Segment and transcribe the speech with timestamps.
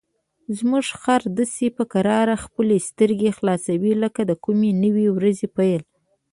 [0.57, 5.81] زموږ خر داسې په کراره خپلې سترګې خلاصوي لکه د کومې نوې ورځې پیل.